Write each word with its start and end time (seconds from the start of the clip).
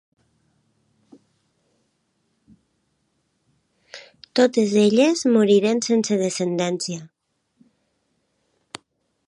Totes 4.39 4.73
elles 4.85 5.23
moriren 5.35 5.85
sense 5.89 6.17
descendència. 6.23 7.05